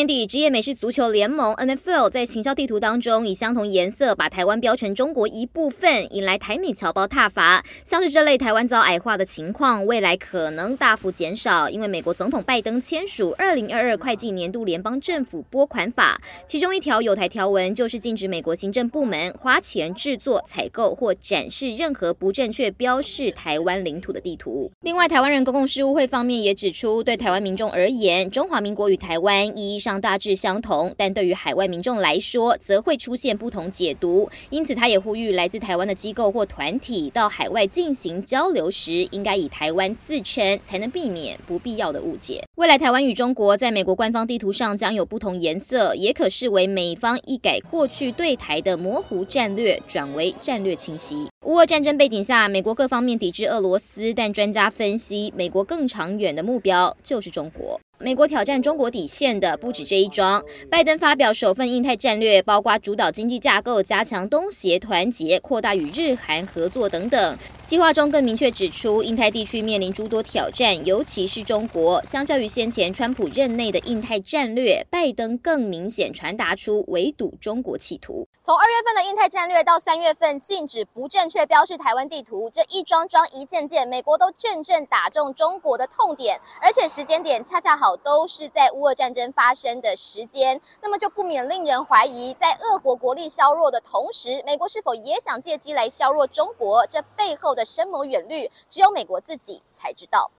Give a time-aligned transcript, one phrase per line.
[0.00, 7.62] 年底，职业美式足球联盟 NFL 在行销地图当中，以相同颜色把台湾标成中国一部分，引来台美侨胞挞伐。
[7.84, 24.70] 像是这类台湾遭矮化的情况，未来可能大幅减少，因为美国总统拜登签署二零二二会计年度联邦政府拨款法，其中一条有台条文就是禁止美国行政部门花钱制作、采购或展示任何不正确标示台湾领土的地图。
[24.80, 29.89] 另外，台湾人公共事务会方面也指出，对台湾民众而言，中华民国与台湾意义上。
[29.98, 34.28] 大致相同，但对于海外民众来说，则会出现不同解读。
[34.50, 42.44] 因此，他也呼吁来自台湾的机构或团体到海外进行交流时，应该以台湾自称，才能避免不必要的误解。
[42.56, 51.29] 未来，台湾与中国在美国官方地图上将有不同颜色，也可视为美方一改过去对台的模糊战略，转为战略清晰。
[51.46, 57.80] 乌俄战争背景下，美国各方面抵制俄罗斯，但专家分析，美国更长远的目标就是中国。
[58.02, 60.42] 美国挑战中国底线的不止这一桩。
[60.70, 67.38] 拜登发表首份印太战略，包括主导经济架构、加强东协团结、扩大与日韩合作等等。
[67.62, 72.02] 计划中更明确指出，印太地区面临诸多挑战，尤其是中国。
[72.02, 78.26] 相较于先前川普任内的印太战略，拜登更明显传达出围堵中国企图。
[78.40, 87.96] 从二月份的印太战略到三月份禁止不正却标示台湾地图，这一桩桩一件件，美国都正正打中中国的痛点，而且时间点恰恰好。
[88.02, 96.84] 都是在乌俄战争发生的时间，那么就不免令人怀疑，在俄国国力削弱的同时，美国是否也想借机来削弱中国？
[96.86, 100.28] 这背后的深谋远虑，只有美国自己才知道。